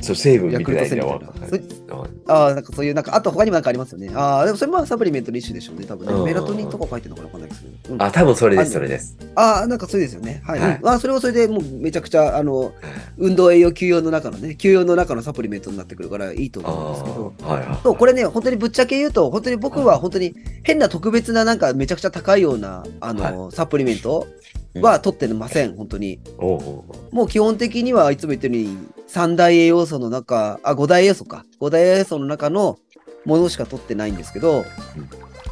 [0.00, 1.48] そう、成分みたいなト1000みたいな。
[1.48, 1.56] そ
[1.88, 4.10] のはれああ、なんかそういう、なんか、あと他にもなんかありますよね。
[4.14, 6.12] ああ、でもそれもサプリメントの一種でしょうね、多分ね。
[6.12, 7.94] うんメラトニンとか書いてるのかなわかんないですけど。
[7.94, 9.16] うん、ああ、多分それです、それです。
[9.34, 10.42] あー、なんかそうですよね。
[10.44, 10.60] はい。
[10.60, 12.72] はいあ、それはそれでもうめちゃくちゃ、あの、
[13.16, 17.32] 運動栄養休養の中のね、休養の中のサプリメントになってくるからいいとあ思うんですけど。
[17.42, 17.78] あ、はいはい。
[17.82, 24.26] そう、これね、本当にぶっちゃけ言うと、本当に僕は本当に変な特別ななんかめちゃくちゃ高いような、あの、サプリメント
[24.74, 26.20] は取ってません、本当に。
[27.10, 31.44] もう基本的にはいつも言ってるように、三大栄養素の中、あ、五大栄養素か。
[31.58, 32.78] 五大栄養素の中の
[33.24, 34.64] ものしか取ってないんですけど、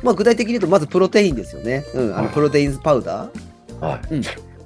[0.03, 1.85] まあ具体的に言うと、まずプロテインですよね。
[1.95, 3.81] うん、あの、はいプロテインパウダー。
[3.81, 4.01] はい。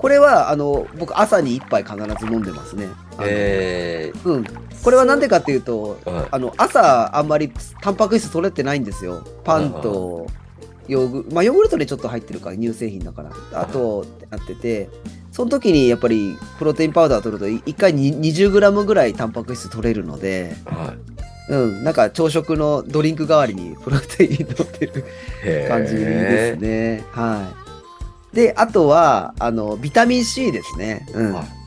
[0.00, 2.88] これは、あの、僕朝に1杯必ず飲んでますね。
[3.20, 4.44] えうん。
[4.82, 9.22] これはなんでかっていうと、ー、はいあの、朝あんまりタンパク質取れてないんですよ。
[9.44, 10.26] パンと、
[10.88, 13.30] ヨーグまあ、ヨーグルトにちょっと入ってるから、乳製品だから。
[13.52, 14.88] あと、ってなってて、
[15.32, 20.94] その時にやっぱりプロテインパウダー取ると、1回に 20g ぐらいタンパク質取れるので、は
[21.48, 21.52] い。
[21.52, 25.04] うん、なんか朝食のドリンク代わりにプロテイン取ってる
[25.68, 27.04] 感じですね。
[27.10, 27.52] は
[28.32, 28.36] い。
[28.36, 31.06] で、あとは、あの、ビタミン C ですね。
[31.12, 31.32] うん。
[31.32, 31.59] はい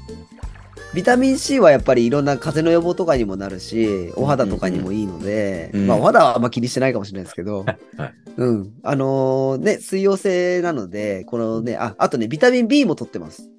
[0.94, 5.88] ビタミン C はやっぱりいろんな風邪の予防とかにもなるし、お肌とかにもいいので、うん。
[5.88, 7.80] まあお肌はあんま気にしてないかもしれないですけど、はい
[8.38, 8.74] うん。
[8.84, 13.50] あのね、水溶性なので、このね、あ、あとね、ビタミン B も取ってます。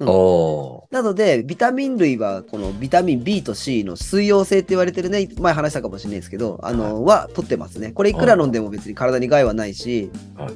[0.00, 0.08] うん。
[0.08, 7.92] おなので、ビタミン類は、このビタミン B と C の水溶性って言われてるね、前話したかもしれないですけど、あの、は取ってますね。
[7.92, 10.52] これいくら飲んでも別に体に害はないしはい、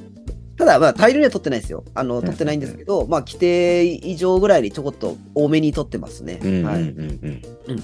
[0.57, 1.83] ただ、まあ、大量には取ってないですよ。
[1.95, 6.33] あの、取ってないんですけど、まあ、規定以上ぐらいにちょこっと多めに取ってますね。
[6.33, 6.81] はい。
[6.81, 7.83] うんうん。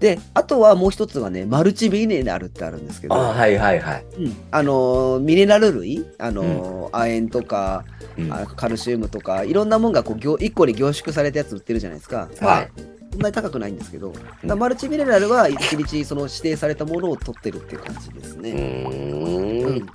[0.00, 4.04] で、あとはもう一つがね、マルチミネラルってあるんですけど、はいはいはい。
[4.18, 7.84] うんあのーミネラル類、あのー亜鉛とか、
[8.18, 12.28] うんあカルシウムとか、いろんなもんがこうぎょ1個に凝縮されたやつ売ってるじゃないですか。
[12.42, 14.12] まあはいそんなに高くないんですけど、
[14.44, 18.50] マルチミネラルは1日その指定されたものを取ってるっていう感じですうね。
[18.50, 19.86] ーん。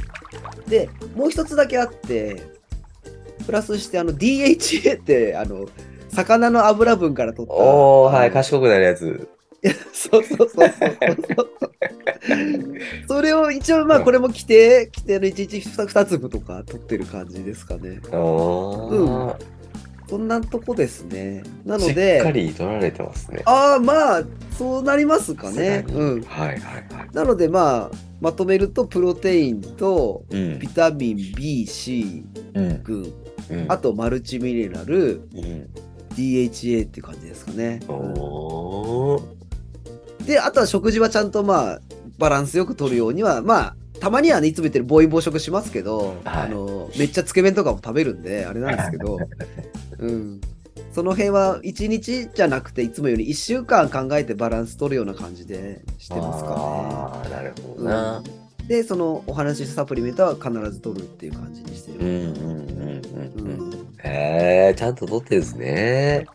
[0.67, 2.41] で、もう一つだけあって、
[3.45, 5.67] プラスしてあの DHA って、あの、
[6.09, 7.53] 魚の油分から取った。
[7.53, 9.29] おー、はい、賢くなるやつ。
[9.93, 10.69] そうそうそうそう
[11.37, 11.49] そう。
[13.07, 17.99] それを一応まあこれも規定、規定の1日 2, 粒とか取ってる感じですかね。
[18.11, 19.60] おー。
[20.11, 21.41] そんなとこですね。
[21.63, 23.43] なのしっかで、り取られてますね。
[23.45, 24.23] ああまあ
[24.57, 25.85] そうなりますかね。
[25.87, 26.21] うん。
[26.23, 27.09] はいはいはい。
[27.13, 33.13] なのでまあまとめるとプロテインとうんビタミン B、C うん群、
[33.49, 35.69] うんあとマルチミネラル、うん。
[36.13, 37.79] DHA っていう感じですかね。
[37.87, 40.25] おー。
[40.25, 41.81] で、あとは食事はちゃんとまあ、
[42.17, 49.19] バランスよく取るようには、まあ、たまにはね、いつも言ってる暴飲暴食しますけど、はいあの、めっちゃつけ麺とかも食べるんで、あれなんですけど、
[50.01, 50.41] うん。
[50.93, 57.89] その辺は1日じゃなくて、いつもより1週間考えてバランス取るような感じでしてますかああ、なるほどね。
[57.89, 58.17] な。
[58.17, 61.99] うんで、そのお話ししたサプリメントは必ず取るっていう感じにしてる。
[61.99, 63.69] うんうんうんうんううん。
[63.69, 66.25] んへえ、ちゃんと取ってるんですね。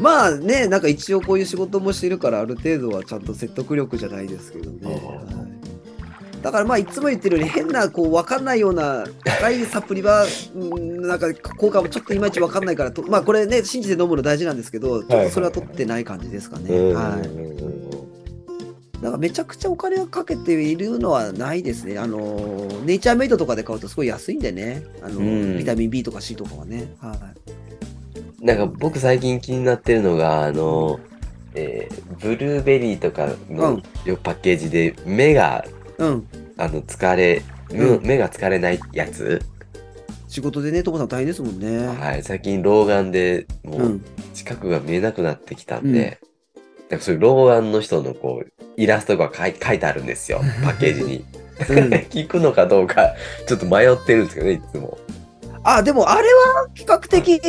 [0.00, 5.00] まあね、なんか一応こういう仕事もしてるから、ある程度はちゃんと説得力じゃないですけどね。
[6.42, 16.74] だからまあいつも言ってるように変なこう分かんないような高いサプリはうんなんか効果もちょっといまいち分かんないからとまあこれね信じて飲むの大事なんですけどちょっとそれは取ってない感じですかね。
[16.74, 17.78] うんはい。
[19.00, 21.98] だからめちゃくちゃお金をかけているのはないですね。
[21.98, 24.82] あのネイチャーメイドとかで買うとすごい安いんでね。
[25.02, 26.92] あのうんビタミン B とか C とかはね。
[27.00, 27.16] は
[28.42, 28.44] い。
[28.44, 31.00] なんか僕最近気になってるのが、あの、
[31.54, 33.82] えーブルーベリーとかうのん
[34.22, 35.64] パッケージで目が、
[35.98, 36.28] うん。
[36.56, 39.42] あの、疲れ、うん目が疲れないやつ、
[40.28, 41.86] 仕事でね、ともさん大変ですもんね。
[41.86, 43.82] はい、最近老眼でもう。
[43.82, 44.04] うん
[44.38, 46.20] 近くが見えなくなってきたんで、
[46.88, 51.16] なんかそういう老眼の人のこう、イラストが書い書いてあるんですよ、 パッケージに。
[51.16, 51.24] うん
[52.08, 53.16] 聞くのかどうか、
[53.48, 54.96] ちょっと迷ってるんですけどね、いつも。
[55.64, 57.40] あ、でもあれは比較的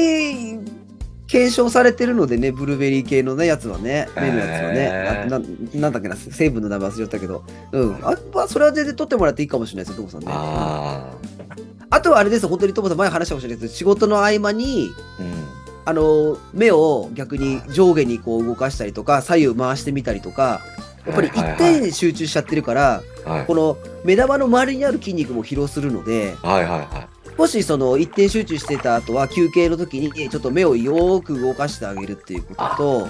[1.30, 5.40] 検証されてるのでね、ブルーベリー系のね、やつはね、目のやつはね、へーあな
[5.80, 7.96] なんだっけな、成分の名前忘れちゃったけど、うん。
[8.02, 10.28] あまあ、それは全然取ってもらっていいかもしれないですよ、トモさんね。
[10.32, 11.12] あ
[11.92, 14.90] あとはあれです、本当にトモさん、前話したかもしれないですけど、仕事の合間に、
[15.20, 15.22] あ。
[15.22, 15.60] うん。
[15.86, 20.62] あの、目を逆に上下にこう動かしたりとか、左右回してみたりとか、
[21.06, 27.08] やっぱり一点に集中しちゃってるから、はいこの目玉の周りにある筋肉も疲労するので、はいはいは
[27.40, 33.08] もしその一点集中してた後は休憩の時にちょっと目をよーく動かしてあげるっていうことと、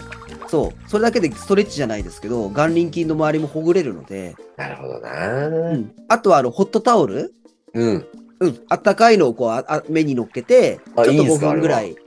[0.47, 4.61] そう、それだけでストレッチじゃないですけど、眼輪筋の周りもほぐれるので、い。
[4.61, 5.49] なるほどうな。
[5.75, 7.33] ん、あとはあのホットタオル、
[7.73, 8.05] うん。
[8.39, 11.97] うん、あったかいのをこうああ目に乗っけて、ちょっと5あいいんすか分ぐらい、う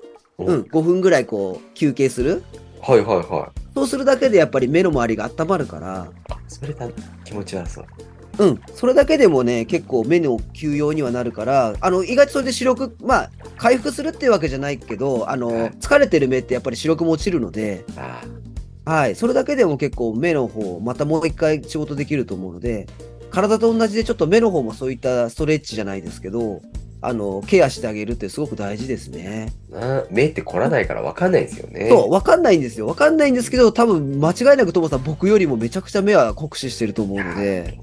[0.44, 2.44] うん、5分ぐらいこう休憩する。
[2.80, 3.61] はいはいはい。
[3.74, 6.88] そうするだけでやっぱり目の周りが温まるから、あ、それだ。
[7.24, 7.87] 気持ち悪そう。
[8.38, 18.23] うん、それだけでもね、結構目の休養にはなるから、あの、意外とそれで視力、まあ、回復するっていうわけじゃないけど、あの、はい疲れてる目ってやっぱり視力も落ちるので、あ
[18.85, 22.87] はい、それだけでも結構目の方、またもう一回仕事できると思うので、
[23.31, 26.62] 体と同じでちょっと目の方もそういったストレッチじゃないですけど、
[27.05, 29.53] あの、ケアしてあげるってすごく大事ですね。
[30.11, 31.88] 目って凝らないから分かんないですよね。
[31.88, 32.87] そう、わかんないんですよ。
[32.87, 37.79] わかんないんですけど、多分間違いなくともさん、僕よりもめちゃくちゃ目は酷使してると思うので。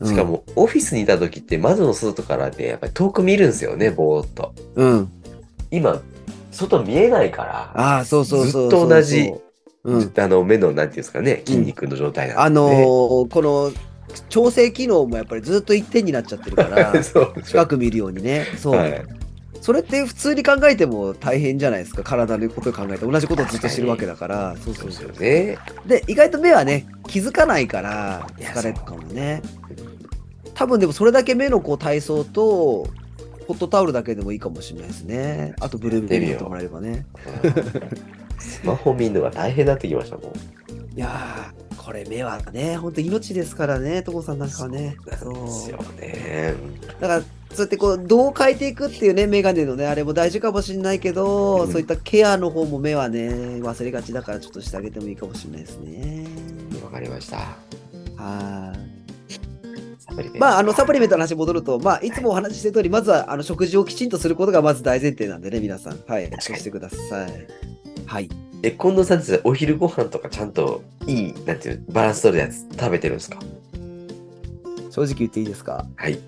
[0.00, 4.54] うんしか、も、オフィスにいた時って窓の外からね、やっぱり遠く見るんですよね、ぼーっと。
[4.74, 5.12] うん。
[5.70, 6.00] 今、
[6.50, 9.32] 外見えないから、ああ、そうそうそうずっと同じ
[9.84, 10.12] うん。
[10.16, 12.82] あの、目の、なんていうんですかね、筋肉の状態あなんで、ね。
[12.82, 13.72] のーこの
[14.28, 16.92] 調整機能もやっぱりずっと一点になっちゃってるから、
[17.44, 18.46] 近く見るようにね。
[18.56, 18.76] そう。
[18.76, 19.04] はい。
[19.64, 22.02] それって普通に考えても大変じゃないですか。
[22.02, 24.56] 体のことを考えて同じことをずっとしてるわけだから。
[24.58, 25.88] そうそですそううそう。
[25.88, 29.40] で、意外と目はね、気づかないから疲れるかもね。
[30.52, 32.86] 多分でもそれだけ目のこう体操と、
[33.48, 35.54] ホットタオルだけでもいいかもしれないですね。
[35.60, 37.06] あとブルーベリーやってもらえればね。
[38.38, 40.32] スマホ見るのが大変になってきましたもん。
[40.96, 44.96] いやー、これ目はね、本当命ですからね、ともさんなんかはね。
[45.06, 46.54] なんですよね。
[47.00, 47.26] だから、そ
[47.56, 56.26] うやってこう、どう変えていくっていうね、メガネのね、あれも大事かもしれないけど、うんそういったケアの方も目はね、忘れがちだから、ちょっとしてあげてもいいかもしれないですね。
[56.84, 57.38] わかりました。
[58.16, 60.38] はい。
[60.38, 65.98] まあ、あの、サプリメントの話戻ると、まあ、いつもお話ししてる通り、まずは、あの、食事をきちんとすることがまず大前提なんでね、皆さん。
[66.06, 66.30] はい。
[66.38, 67.73] そうしてください。
[68.06, 68.28] はい。
[68.62, 73.38] え、近藤さんってお昼ご飯とかちゃんといい、なんていうの、バランス取るやつ食べてるんですか？
[74.90, 75.84] 正直言っていいですか？
[75.96, 76.18] はい。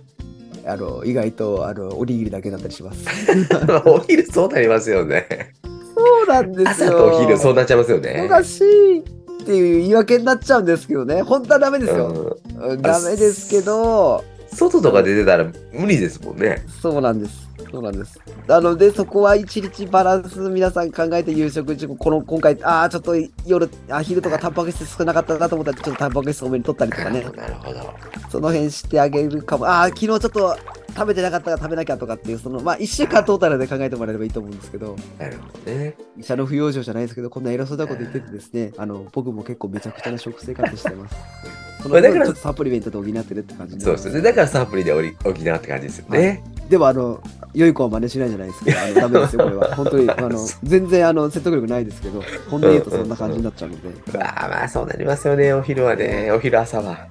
[0.66, 3.04] あの、意外と、あの、おにぎりだけだったりします。
[3.86, 5.52] お昼そうなりますよね。
[5.94, 6.92] そうなんです朝よ。
[6.92, 8.22] とお昼そうなっちゃいますよね。
[8.26, 9.02] おかしいっ
[9.46, 11.22] ていう言い訳になっちゃうんですけどね。
[11.22, 12.34] 本当はダメですよ。
[12.58, 16.64] うんうんダメですけど、外とか出てたら無理ですもんね。
[16.82, 17.45] そうなんです。
[17.70, 18.20] そうなんです。
[18.46, 27.94] なので、そこは一日バランス皆さん考えて夕食時この今回、ああ、ちょっと夜、あ昼とかタンパク質少なかったなと思ったら、ちょっとタンパク質多めに取ったりとかねなるほ、ど。
[28.30, 29.66] その辺してあげるかも。
[29.66, 30.56] ああ、昨日ちょっと
[30.96, 35.94] 食べてなかったから食べなきゃとかっていう、その、まあ、一週間トータルで考えてもらえればいいと思うんですけど、なるほどね。
[36.18, 41.16] 医者の不養生じゃないですけど、こんな偉そうなこと言っててですね、あの、僕も結構めちゃくちゃな食生活してます。
[41.82, 44.22] そのまあだから分ちょっとサプリメントで補ってるって感じになりますそうですね。
[44.22, 46.42] だからサプリで補補うって感じですよね。
[46.68, 47.22] でもあの、
[47.54, 49.74] 良い子は真似しないじゃないですけど、あのダメですよ、これは。
[49.74, 55.52] 本当に、あの、 全然あの説得力ないですけど、本当に言うとそんな感じになっちゃうので、ああ、まあそうなりますよね。
[55.52, 56.30] お昼はね。
[56.32, 57.06] お昼朝は。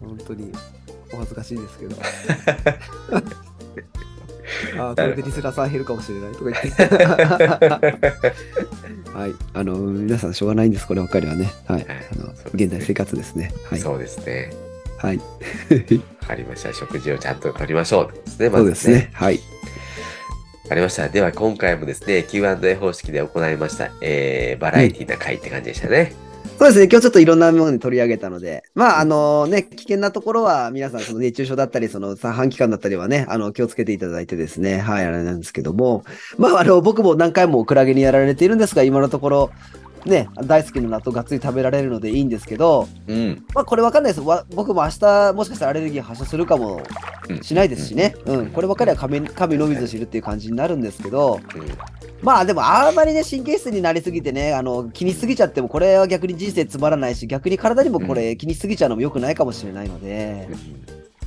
[0.00, 0.52] 本当に
[1.12, 1.96] お恥ずかしいですけど。
[4.78, 6.82] ああ、これでリスナーさん減るかもしれないとか言って。
[9.14, 9.34] はい。
[9.52, 11.52] あの、皆さんしょうがないんです、こればっかりはね。
[11.66, 11.86] はい。
[11.88, 13.52] あの、現代生活ですね。
[13.70, 13.80] はい。
[13.80, 14.50] そうですね。
[15.04, 15.18] はい。
[16.22, 16.72] わかりました。
[16.72, 18.12] 食事をちゃんととりましょう。
[18.24, 18.48] ですね。
[18.48, 19.10] まずそうですね。
[19.12, 19.34] はい。
[19.34, 19.40] わ
[20.70, 21.08] かりました。
[21.10, 26.14] では今回もですね、Q&A 方式で行いました、えー、バラエティな回って感じでしたね。
[26.58, 36.04] そうですね、今日ちょっといろんなものに取り上げたので、まあ、あのね、危険なところは皆さん、その熱中症だったり、その短期間だったりはね、あの、気をつけていただいてですね、はい、あれなんですけども、
[36.38, 39.50] まあ、あの、僕も何回もクラゲにやられているんですが、今のところ、
[40.06, 43.44] ね、大好きな納豆がっつり食べられるのでいいんですけど、うん。
[43.54, 44.26] まあ、これわかんないです。
[44.26, 46.82] わ僕も明日、もしかしたらアレルギー発症するかも
[47.42, 51.66] しないですしね、うん、こればかりは神神のみぞ知るっていう感じになるんですけど、うん。
[52.22, 60.48] まあでもあんまりね神経質になりすぎてねあの気にしすぎちゃってもこれは逆に人生つまらないし逆に体にもこれ気にしすぎちゃうのも良くないかもしれないので、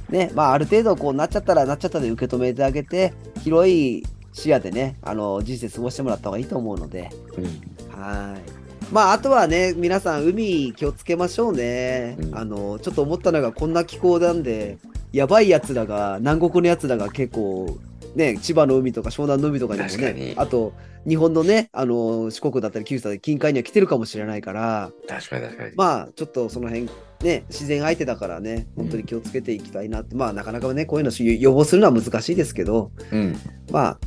[0.10, 3.14] ねまあある程度こうなっちゃったらなっちゃったで受け止めてあげて
[3.44, 4.04] 広い
[4.34, 7.46] 視野でねあの人生過ごしてもらった方がいいと思うのでうん。
[7.92, 8.57] はい
[8.92, 14.78] まああとはね皆さん海気をつけましょうね、うんあのちょっと思ったのがこんな気候なんで
[15.12, 17.78] やばいやつらが南国のやつらが結構
[18.16, 20.74] ね、千葉の海とか湘南の海とかにもね、あと
[21.08, 25.76] 日本のね、あの四国だったり九州だったり近海には来てるかもしれないから、確かに確かに。
[25.76, 26.90] まあちょっとその辺、
[27.22, 33.36] ね、自然相手だからね、本当に気をつけていきたいなって、まあなかなかね、こういうのし予防するのは難しいですけど、うん。
[33.72, 34.00] まあ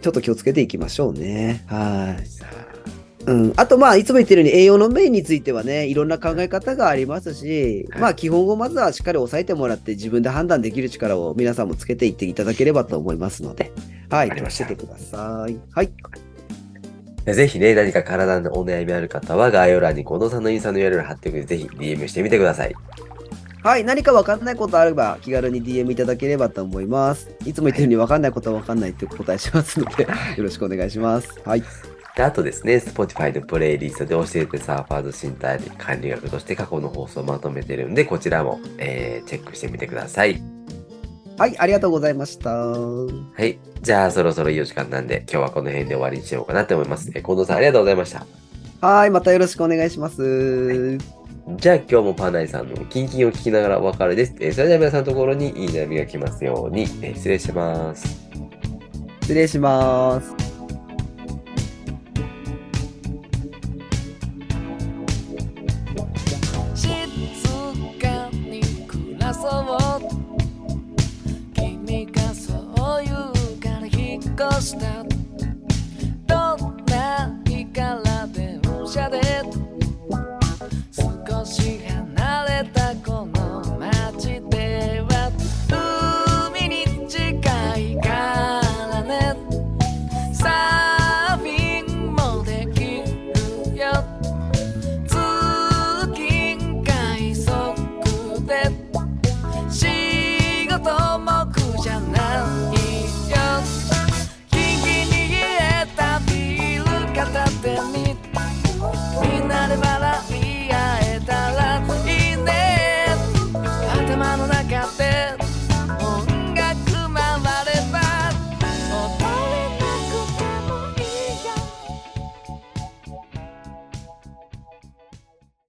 [0.00, 1.62] ちょっと気をつけていきましょうね。
[1.66, 2.69] はい。
[3.26, 8.00] うん、あとまあいつも言ってるように栄養の面についてはねいろんな考え方がありますし、はい。
[8.00, 13.72] まあ基本をまずはしっかり押さえてもらって自分で判断できる力を皆さんもつけていっていただければと思いますので。
[14.08, 14.28] はい。
[14.28, 14.64] わかりました。
[14.64, 15.58] つけてください。
[15.72, 15.90] はい。
[17.26, 22.74] ぜひね、何か体のお悩みある方は概要欄に近藤さんのインスタの URL 貼っておくので、ぜひ DM してみてください。
[23.62, 23.84] はい。
[23.84, 27.28] 何か分かんないことあれば気軽に DM いただければと思います。
[27.44, 30.08] いつも言ってるように分かんないことは分かんないってお答えしますのでよ
[30.44, 31.28] ろしくお願いします。
[31.44, 31.62] はい
[32.16, 40.42] であとですね、Spotify のプレイリストで教えてサーファーズ身体管理学として過去の放送をまとめてるんで、こちらも、えーチェックしてみてください。
[41.38, 43.58] はいありがとうございましたはい。
[43.80, 47.10] じゃあ、そろそろいいお時間なんで、今日はこの辺で終わりにしようかなと思います。
[47.14, 48.26] えー近藤さん、ありがとうございました。
[48.86, 54.34] はいまたよろしくお願いしますじゃあ、今日もパナイさんのキンキンを聞きながらお別れです。
[54.40, 58.20] えーそれでは皆さんのところにいい悩みが来ますように、えー失礼します。
[59.22, 60.39] 失礼します